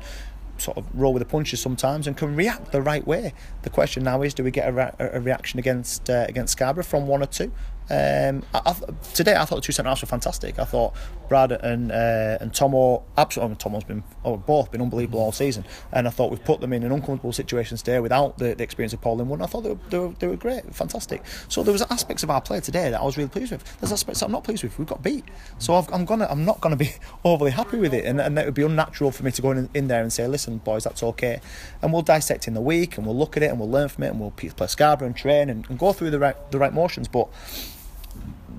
sort 0.57 0.77
of 0.77 0.85
roll 0.93 1.13
with 1.13 1.21
the 1.21 1.27
punches 1.29 1.59
sometimes 1.59 2.07
and 2.07 2.15
can 2.15 2.35
react 2.35 2.71
the 2.71 2.81
right 2.81 3.05
way. 3.05 3.33
The 3.63 3.69
question 3.69 4.03
now 4.03 4.21
is 4.21 4.33
do 4.33 4.43
we 4.43 4.51
get 4.51 4.69
a, 4.69 4.71
re- 4.71 4.91
a 4.99 5.19
reaction 5.19 5.59
against 5.59 6.09
uh, 6.09 6.25
against 6.27 6.53
Scarborough 6.53 6.83
from 6.83 7.07
one 7.07 7.21
or 7.21 7.25
two 7.27 7.51
um, 7.89 8.43
I, 8.53 8.61
I, 8.65 8.75
today 9.13 9.35
I 9.35 9.45
thought 9.45 9.55
the 9.55 9.61
two 9.61 9.73
centre 9.73 9.89
halves 9.89 10.01
were 10.01 10.07
fantastic. 10.07 10.57
I 10.59 10.63
thought 10.63 10.95
Brad 11.27 11.51
and 11.51 11.91
uh, 11.91 12.37
and 12.39 12.53
Tomo 12.53 13.03
absolutely 13.17 13.55
Tomo's 13.55 13.83
been 13.83 14.03
oh, 14.23 14.37
both 14.37 14.71
been 14.71 14.81
unbelievable 14.81 15.19
all 15.19 15.31
season, 15.31 15.65
and 15.91 16.07
I 16.07 16.11
thought 16.11 16.31
we've 16.31 16.43
put 16.43 16.61
them 16.61 16.73
in 16.73 16.83
an 16.83 16.91
uncomfortable 16.91 17.33
situation 17.33 17.77
today 17.77 17.99
without 17.99 18.37
the, 18.37 18.55
the 18.55 18.63
experience 18.63 18.93
of 18.93 19.01
Paul 19.01 19.17
Linwood. 19.17 19.39
And 19.39 19.43
I 19.43 19.47
thought 19.47 19.61
they 19.61 19.69
were, 19.69 19.79
they, 19.89 19.99
were, 19.99 20.13
they 20.19 20.27
were 20.27 20.35
great, 20.35 20.73
fantastic. 20.73 21.23
So 21.49 21.63
there 21.63 21.73
was 21.73 21.81
aspects 21.83 22.23
of 22.23 22.29
our 22.29 22.41
play 22.41 22.59
today 22.59 22.89
that 22.89 23.01
I 23.01 23.03
was 23.03 23.17
really 23.17 23.29
pleased 23.29 23.51
with. 23.51 23.79
There's 23.79 23.91
aspects 23.91 24.21
I'm 24.21 24.31
not 24.31 24.43
pleased 24.43 24.63
with. 24.63 24.77
We 24.79 24.85
got 24.85 25.03
beat, 25.03 25.25
so 25.59 25.75
I've, 25.75 25.91
I'm 25.91 26.05
gonna 26.05 26.27
I'm 26.29 26.45
not 26.45 26.61
gonna 26.61 26.75
be 26.75 26.91
overly 27.25 27.51
happy 27.51 27.77
with 27.77 27.93
it, 27.93 28.05
and, 28.05 28.21
and 28.21 28.37
it 28.39 28.45
would 28.45 28.53
be 28.53 28.63
unnatural 28.63 29.11
for 29.11 29.23
me 29.23 29.31
to 29.31 29.41
go 29.41 29.51
in, 29.51 29.69
in 29.73 29.87
there 29.87 30.01
and 30.01 30.11
say, 30.11 30.27
listen, 30.27 30.59
boys, 30.59 30.83
that's 30.83 31.03
okay, 31.03 31.41
and 31.81 31.91
we'll 31.91 32.01
dissect 32.01 32.47
in 32.47 32.53
the 32.53 32.61
week 32.61 32.97
and 32.97 33.05
we'll 33.05 33.17
look 33.17 33.35
at 33.35 33.43
it 33.43 33.47
and 33.49 33.59
we'll 33.59 33.69
learn 33.69 33.89
from 33.89 34.03
it 34.03 34.07
and 34.07 34.19
we'll 34.19 34.31
play 34.31 34.67
Scarborough 34.67 35.07
and 35.07 35.15
train 35.15 35.49
and, 35.49 35.69
and 35.69 35.77
go 35.77 35.91
through 35.93 36.11
the 36.11 36.19
right 36.19 36.51
the 36.51 36.59
right 36.59 36.73
motions, 36.73 37.07
but 37.07 37.27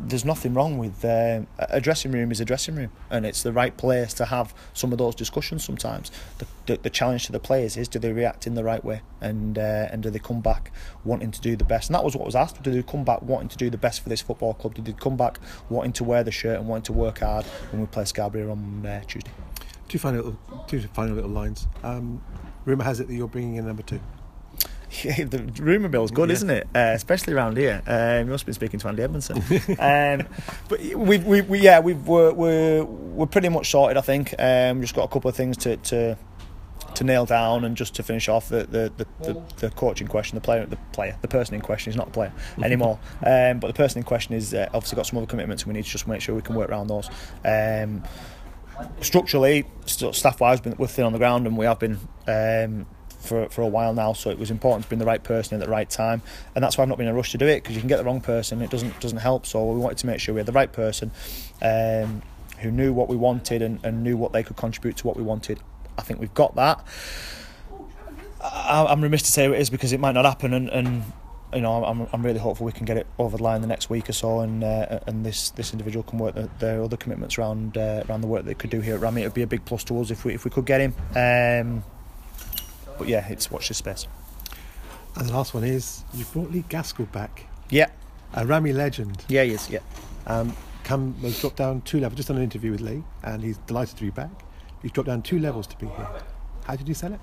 there's 0.06 0.24
nothing 0.24 0.54
wrong 0.54 0.78
with 0.78 1.04
uh, 1.04 1.42
a 1.58 1.80
dressing 1.80 2.12
room 2.12 2.30
is 2.30 2.40
a 2.40 2.44
dressing 2.44 2.76
room 2.76 2.90
and 3.10 3.24
it's 3.24 3.42
the 3.42 3.52
right 3.52 3.76
place 3.76 4.12
to 4.14 4.26
have 4.26 4.54
some 4.72 4.92
of 4.92 4.98
those 4.98 5.14
discussions 5.14 5.64
sometimes. 5.64 6.10
The, 6.38 6.46
the, 6.66 6.76
the 6.82 6.90
challenge 6.90 7.26
to 7.26 7.32
the 7.32 7.40
players 7.40 7.76
is 7.76 7.88
do 7.88 7.98
they 7.98 8.12
react 8.12 8.46
in 8.46 8.54
the 8.54 8.64
right 8.64 8.84
way? 8.84 9.02
And 9.20 9.58
uh, 9.58 9.88
and 9.90 10.02
do 10.02 10.10
they 10.10 10.18
come 10.18 10.40
back 10.40 10.72
wanting 11.04 11.30
to 11.30 11.40
do 11.40 11.56
the 11.56 11.64
best? 11.64 11.88
And 11.88 11.94
that 11.94 12.04
was 12.04 12.16
what 12.16 12.26
was 12.26 12.34
asked 12.34 12.62
do 12.62 12.70
they 12.70 12.82
come 12.82 13.04
back 13.04 13.22
wanting 13.22 13.48
to 13.48 13.56
do 13.56 13.70
the 13.70 13.78
best 13.78 14.02
for 14.02 14.08
this 14.08 14.20
football 14.20 14.54
club? 14.54 14.74
Did 14.74 14.84
they 14.84 14.92
come 14.92 15.16
back 15.16 15.38
wanting 15.68 15.92
to 15.94 16.04
wear 16.04 16.24
the 16.24 16.32
shirt 16.32 16.58
and 16.58 16.68
wanting 16.68 16.84
to 16.84 16.92
work 16.92 17.20
hard 17.20 17.44
when 17.70 17.80
we 17.80 17.86
play 17.86 18.04
Scarborough 18.04 18.50
on 18.50 18.86
uh, 18.86 19.02
Tuesday? 19.06 19.30
Two 19.88 19.98
final 19.98 20.36
two 20.66 20.80
final 20.80 21.14
little 21.14 21.30
lines. 21.30 21.66
Um, 21.82 22.22
rumor 22.64 22.84
has 22.84 23.00
it 23.00 23.08
that 23.08 23.14
you're 23.14 23.28
bringing 23.28 23.56
in 23.56 23.66
number 23.66 23.82
two. 23.82 24.00
Yeah, 25.04 25.24
the 25.24 25.38
rumour 25.60 25.88
mill's 25.88 26.10
good, 26.10 26.28
Yeah. 26.28 26.34
isn't 26.34 26.50
it? 26.50 26.66
Uh, 26.74 26.92
especially 26.94 27.34
around 27.34 27.56
here. 27.56 27.82
Um, 27.86 28.26
you 28.26 28.30
must 28.32 28.42
have 28.42 28.46
been 28.46 28.54
speaking 28.54 28.78
to 28.80 28.88
Andy 28.88 29.02
Edmondson. 29.02 29.38
um, 29.78 30.26
but 30.68 30.80
we, 30.80 31.18
we, 31.18 31.40
we, 31.42 31.58
yeah, 31.60 31.80
we've, 31.80 32.06
we're, 32.06 32.32
we're, 32.32 32.84
we're 32.84 33.26
pretty 33.26 33.48
much 33.48 33.70
sorted, 33.70 33.96
I 33.96 34.02
think. 34.02 34.34
Um, 34.38 34.80
just 34.82 34.94
got 34.94 35.04
a 35.04 35.08
couple 35.08 35.28
of 35.28 35.36
things 35.36 35.56
to, 35.58 35.76
to 35.78 36.16
to 36.96 37.02
nail 37.02 37.26
down 37.26 37.64
and 37.64 37.76
just 37.76 37.92
to 37.96 38.04
finish 38.04 38.28
off 38.28 38.48
the 38.48 38.64
the, 38.66 38.92
the, 38.96 39.06
the, 39.32 39.42
the 39.56 39.70
coaching 39.70 40.06
question, 40.06 40.36
the 40.36 40.40
player, 40.40 40.64
the 40.64 40.76
player, 40.92 41.16
the 41.22 41.28
person 41.28 41.56
in 41.56 41.60
question 41.60 41.90
is 41.90 41.96
not 41.96 42.06
a 42.06 42.10
player 42.12 42.32
anymore. 42.62 43.00
Um, 43.26 43.58
but 43.58 43.66
the 43.66 43.72
person 43.72 43.98
in 43.98 44.04
question 44.04 44.34
is 44.36 44.54
uh, 44.54 44.68
obviously 44.72 44.94
got 44.94 45.06
some 45.06 45.16
other 45.18 45.26
commitments, 45.26 45.64
and 45.64 45.72
we 45.72 45.76
need 45.78 45.84
to 45.86 45.90
just 45.90 46.06
make 46.06 46.20
sure 46.20 46.36
we 46.36 46.42
can 46.42 46.54
work 46.54 46.68
around 46.70 46.86
those. 46.86 47.10
Um, 47.44 48.04
structurally, 49.00 49.64
st- 49.86 50.14
staff-wise, 50.14 50.60
been- 50.60 50.76
we're 50.78 50.86
thin 50.86 51.04
on 51.04 51.12
the 51.12 51.18
ground, 51.18 51.46
and 51.48 51.56
we 51.56 51.66
have 51.66 51.78
been 51.80 51.98
um, 52.28 52.86
for 53.24 53.48
for 53.48 53.62
a 53.62 53.66
while 53.66 53.94
now. 53.94 54.12
So 54.12 54.30
it 54.30 54.38
was 54.38 54.50
important 54.50 54.84
to 54.84 54.88
bring 54.88 54.98
the 54.98 55.06
right 55.06 55.22
person 55.22 55.60
at 55.60 55.64
the 55.64 55.70
right 55.70 55.88
time, 55.88 56.22
and 56.54 56.62
that's 56.62 56.78
why 56.78 56.82
I've 56.82 56.88
not 56.88 56.98
been 56.98 57.08
in 57.08 57.12
a 57.12 57.16
rush 57.16 57.32
to 57.32 57.38
do 57.38 57.46
it 57.46 57.62
because 57.62 57.74
you 57.74 57.80
can 57.80 57.88
get 57.88 57.96
the 57.96 58.04
wrong 58.04 58.20
person, 58.20 58.62
it 58.62 58.70
doesn't 58.70 58.98
doesn't 59.00 59.18
help. 59.18 59.46
So 59.46 59.64
we 59.64 59.80
wanted 59.80 59.98
to 59.98 60.06
make 60.06 60.20
sure 60.20 60.34
we 60.34 60.40
had 60.40 60.46
the 60.46 60.52
right 60.52 60.72
person 60.72 61.10
um, 61.62 62.22
who 62.58 62.70
knew 62.70 62.92
what 62.92 63.08
we 63.08 63.16
wanted 63.16 63.62
and, 63.62 63.80
and 63.84 64.02
knew 64.02 64.16
what 64.16 64.32
they 64.32 64.42
could 64.42 64.56
contribute 64.56 64.96
to 64.98 65.06
what 65.06 65.16
we 65.16 65.22
wanted. 65.22 65.60
I 65.98 66.02
think 66.02 66.20
we've 66.20 66.34
got 66.34 66.56
that. 66.56 66.84
I, 68.40 68.86
I'm 68.88 69.00
remiss 69.00 69.22
to 69.22 69.32
say 69.32 69.46
it 69.46 69.60
is 69.60 69.70
because 69.70 69.92
it 69.92 70.00
might 70.00 70.12
not 70.12 70.24
happen, 70.24 70.52
and, 70.52 70.68
and 70.68 71.04
you 71.54 71.60
know 71.60 71.84
I'm, 71.84 72.06
I'm 72.12 72.22
really 72.24 72.38
hopeful 72.38 72.66
we 72.66 72.72
can 72.72 72.84
get 72.84 72.96
it 72.96 73.06
over 73.18 73.36
the 73.36 73.42
line 73.42 73.60
the 73.60 73.66
next 73.66 73.88
week 73.88 74.08
or 74.08 74.12
so, 74.12 74.40
and 74.40 74.62
uh, 74.62 75.00
and 75.06 75.24
this 75.24 75.50
this 75.50 75.72
individual 75.72 76.02
can 76.02 76.18
work 76.18 76.34
the, 76.34 76.50
their 76.58 76.82
other 76.82 76.96
commitments 76.96 77.38
around 77.38 77.78
uh, 77.78 78.04
around 78.08 78.20
the 78.20 78.26
work 78.26 78.44
they 78.44 78.54
could 78.54 78.70
do 78.70 78.80
here 78.80 78.96
at 78.96 79.00
Rami. 79.00 79.22
It 79.22 79.26
would 79.26 79.34
be 79.34 79.42
a 79.42 79.46
big 79.46 79.64
plus 79.64 79.84
to 79.84 79.98
us 80.00 80.10
if 80.10 80.24
we 80.24 80.34
if 80.34 80.44
we 80.44 80.50
could 80.50 80.66
get 80.66 80.80
him. 80.80 80.94
Um, 81.14 81.84
but 82.98 83.08
yeah, 83.08 83.26
it's 83.28 83.50
watch 83.50 83.68
this 83.68 83.78
space. 83.78 84.06
And 85.16 85.28
the 85.28 85.32
last 85.32 85.54
one 85.54 85.64
is 85.64 86.02
you 86.14 86.24
brought 86.26 86.50
Lee 86.50 86.64
Gaskell 86.68 87.06
back. 87.06 87.46
Yeah, 87.70 87.90
A 88.34 88.46
Rami 88.46 88.72
legend. 88.72 89.24
Yeah, 89.28 89.44
he 89.44 89.52
is. 89.52 89.70
Yeah. 89.70 89.80
Um, 90.26 90.56
Cam 90.84 91.14
has 91.22 91.40
dropped 91.40 91.56
down 91.56 91.80
two 91.82 91.98
levels. 92.00 92.16
Just 92.16 92.28
done 92.28 92.36
an 92.36 92.42
interview 92.42 92.70
with 92.70 92.80
Lee, 92.80 93.02
and 93.22 93.42
he's 93.42 93.58
delighted 93.58 93.96
to 93.96 94.02
be 94.02 94.10
back. 94.10 94.30
He's 94.82 94.92
dropped 94.92 95.08
down 95.08 95.22
two 95.22 95.38
levels 95.38 95.66
to 95.68 95.78
be 95.78 95.86
here. 95.86 96.08
How 96.64 96.76
did 96.76 96.88
you 96.88 96.94
sell 96.94 97.12
it? 97.14 97.20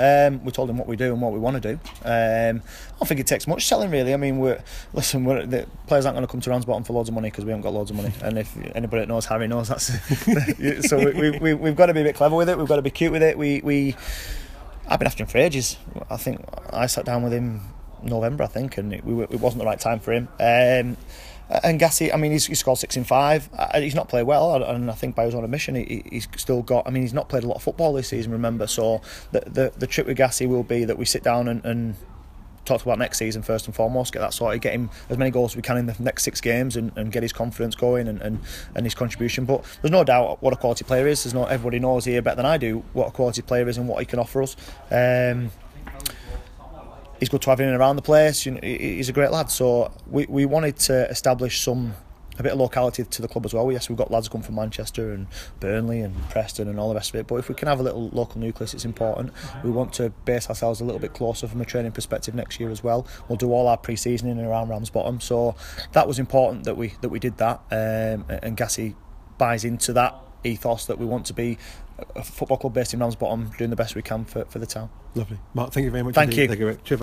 Um, 0.00 0.42
we 0.44 0.52
told 0.52 0.70
him 0.70 0.78
what 0.78 0.88
we 0.88 0.96
do 0.96 1.12
and 1.12 1.20
what 1.20 1.32
we 1.32 1.38
want 1.38 1.62
to 1.62 1.74
do. 1.74 1.80
Um, 2.04 2.62
I 2.62 2.98
don't 2.98 3.08
think 3.08 3.20
it 3.20 3.26
takes 3.26 3.46
much 3.46 3.66
selling, 3.66 3.90
really. 3.90 4.14
I 4.14 4.16
mean, 4.16 4.38
we're 4.38 4.62
listen. 4.94 5.24
We're, 5.24 5.44
the 5.44 5.66
players 5.86 6.06
aren't 6.06 6.16
going 6.16 6.26
to 6.26 6.30
come 6.30 6.40
to 6.40 6.50
Ramsbottom 6.50 6.84
for 6.84 6.92
loads 6.92 7.08
of 7.08 7.14
money 7.14 7.30
because 7.30 7.44
we 7.44 7.50
haven't 7.50 7.62
got 7.62 7.74
loads 7.74 7.90
of 7.90 7.96
money. 7.96 8.12
And 8.22 8.38
if 8.38 8.56
anybody 8.74 9.02
that 9.02 9.08
knows 9.08 9.26
Harry 9.26 9.48
knows 9.48 9.68
that's 9.68 9.86
so. 10.88 10.98
We, 10.98 11.38
we, 11.38 11.54
we, 11.54 11.68
have 11.68 11.76
got 11.76 11.86
to 11.86 11.94
be 11.94 12.00
a 12.00 12.04
bit 12.04 12.16
clever 12.16 12.36
with 12.36 12.48
it. 12.48 12.56
We've 12.56 12.68
got 12.68 12.76
to 12.76 12.82
be 12.82 12.90
cute 12.90 13.12
with 13.12 13.22
it. 13.22 13.36
We 13.36 13.60
we 13.60 13.96
I've 14.92 14.98
been 14.98 15.06
after 15.06 15.22
him 15.22 15.28
for 15.28 15.38
ages. 15.38 15.78
I 16.10 16.18
think 16.18 16.44
I 16.70 16.84
sat 16.84 17.06
down 17.06 17.22
with 17.22 17.32
him 17.32 17.62
November, 18.02 18.44
I 18.44 18.46
think, 18.48 18.76
and 18.76 18.92
it, 18.92 19.02
it 19.06 19.40
wasn't 19.40 19.60
the 19.60 19.64
right 19.64 19.80
time 19.80 20.00
for 20.00 20.12
him. 20.12 20.28
Um, 20.38 20.98
and 21.64 21.80
Gassi, 21.80 22.12
I 22.12 22.18
mean, 22.18 22.30
he's, 22.30 22.58
scored 22.58 22.76
six 22.76 22.94
in 22.94 23.04
five. 23.04 23.48
He's 23.74 23.94
not 23.94 24.10
played 24.10 24.24
well, 24.24 24.62
and 24.62 24.90
I 24.90 24.94
think 24.94 25.16
by 25.16 25.24
his 25.24 25.34
own 25.34 25.44
admission, 25.44 25.76
he, 25.76 26.02
he's 26.10 26.28
still 26.36 26.60
got. 26.60 26.86
I 26.86 26.90
mean, 26.90 27.04
he's 27.04 27.14
not 27.14 27.30
played 27.30 27.42
a 27.42 27.46
lot 27.46 27.56
of 27.56 27.62
football 27.62 27.94
this 27.94 28.08
season. 28.08 28.32
Remember, 28.32 28.66
so 28.66 29.00
the 29.30 29.40
the, 29.40 29.72
the 29.78 29.86
trick 29.86 30.06
with 30.06 30.18
Gassi 30.18 30.46
will 30.46 30.62
be 30.62 30.84
that 30.84 30.98
we 30.98 31.06
sit 31.06 31.22
down 31.22 31.48
and, 31.48 31.64
and 31.64 31.96
talk 32.64 32.82
about 32.82 32.98
next 32.98 33.18
season 33.18 33.42
first 33.42 33.66
and 33.66 33.74
foremost, 33.74 34.12
get 34.12 34.20
that 34.20 34.32
sorted, 34.32 34.60
get 34.60 34.72
him 34.72 34.90
as 35.08 35.18
many 35.18 35.30
goals 35.30 35.52
as 35.52 35.56
we 35.56 35.62
can 35.62 35.76
in 35.76 35.86
the 35.86 35.96
next 35.98 36.22
six 36.22 36.40
games 36.40 36.76
and, 36.76 36.92
and 36.96 37.12
get 37.12 37.22
his 37.22 37.32
confidence 37.32 37.74
going 37.74 38.08
and, 38.08 38.20
and, 38.22 38.40
and 38.74 38.86
his 38.86 38.94
contribution. 38.94 39.44
But 39.44 39.64
there's 39.80 39.92
no 39.92 40.04
doubt 40.04 40.42
what 40.42 40.52
a 40.52 40.56
quality 40.56 40.84
player 40.84 41.06
is. 41.06 41.24
There's 41.24 41.34
no 41.34 41.44
everybody 41.44 41.78
knows 41.78 42.04
here 42.04 42.22
better 42.22 42.36
than 42.36 42.46
I 42.46 42.58
do 42.58 42.84
what 42.92 43.08
a 43.08 43.10
quality 43.10 43.42
player 43.42 43.68
is 43.68 43.78
and 43.78 43.88
what 43.88 44.00
he 44.00 44.06
can 44.06 44.18
offer 44.18 44.42
us. 44.42 44.56
Um, 44.90 45.50
he's 47.18 47.28
good 47.28 47.42
to 47.42 47.50
have 47.50 47.60
in 47.60 47.68
and 47.68 47.76
around 47.76 47.96
the 47.96 48.02
place. 48.02 48.46
You 48.46 48.52
know, 48.52 48.60
he's 48.62 49.08
a 49.08 49.12
great 49.12 49.30
lad. 49.30 49.50
So 49.50 49.92
we, 50.08 50.26
we 50.26 50.44
wanted 50.44 50.76
to 50.78 51.08
establish 51.08 51.60
some 51.60 51.94
a 52.38 52.42
bit 52.42 52.52
of 52.52 52.58
locality 52.58 53.04
to 53.04 53.22
the 53.22 53.28
club 53.28 53.44
as 53.44 53.54
well. 53.54 53.70
Yes, 53.70 53.88
we've 53.88 53.98
got 53.98 54.10
lads 54.10 54.28
come 54.28 54.42
from 54.42 54.54
Manchester 54.54 55.12
and 55.12 55.26
Burnley 55.60 56.00
and 56.00 56.16
Preston 56.30 56.68
and 56.68 56.78
all 56.78 56.88
the 56.88 56.94
rest 56.94 57.10
of 57.10 57.20
it. 57.20 57.26
But 57.26 57.36
if 57.36 57.48
we 57.48 57.54
can 57.54 57.68
have 57.68 57.80
a 57.80 57.82
little 57.82 58.08
local 58.10 58.40
nucleus, 58.40 58.74
it's 58.74 58.84
important. 58.84 59.32
We 59.62 59.70
want 59.70 59.92
to 59.94 60.10
base 60.24 60.48
ourselves 60.48 60.80
a 60.80 60.84
little 60.84 61.00
bit 61.00 61.12
closer 61.12 61.46
from 61.46 61.60
a 61.60 61.64
training 61.64 61.92
perspective 61.92 62.34
next 62.34 62.58
year 62.58 62.70
as 62.70 62.82
well. 62.82 63.06
We'll 63.28 63.36
do 63.36 63.52
all 63.52 63.68
our 63.68 63.76
pre-season 63.76 64.28
in 64.28 64.38
and 64.38 64.46
around 64.46 64.68
Ramsbottom. 64.68 65.20
So 65.20 65.54
that 65.92 66.08
was 66.08 66.18
important 66.18 66.64
that 66.64 66.76
we 66.76 66.94
that 67.00 67.10
we 67.10 67.18
did 67.18 67.36
that. 67.38 67.60
Um, 67.70 68.24
and 68.28 68.56
Gassi 68.56 68.94
buys 69.38 69.64
into 69.64 69.92
that 69.94 70.16
ethos 70.44 70.86
that 70.86 70.98
we 70.98 71.06
want 71.06 71.26
to 71.26 71.32
be 71.34 71.58
a 72.16 72.22
football 72.22 72.56
club 72.56 72.74
based 72.74 72.94
in 72.94 73.00
Ramsbottom, 73.00 73.52
doing 73.58 73.70
the 73.70 73.76
best 73.76 73.94
we 73.94 74.02
can 74.02 74.24
for, 74.24 74.44
for 74.46 74.58
the 74.58 74.66
town. 74.66 74.90
Lovely, 75.14 75.38
Mark. 75.54 75.72
Thank 75.72 75.84
you 75.84 75.90
very 75.90 76.02
much. 76.02 76.14
Thank 76.14 76.30
indeed. 76.30 76.42
you. 76.42 76.48
Thank 76.48 76.60
you. 76.60 76.96